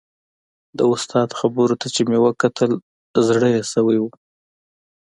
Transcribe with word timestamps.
د 0.77 0.79
استاد 0.93 1.29
خبرو 1.39 1.75
ته 1.81 1.87
چې 1.95 2.01
مې 2.09 2.19
وکتل 2.25 2.71
زړه 3.27 3.47
یې 3.55 3.61
شوی 3.71 3.97
و. 4.01 4.05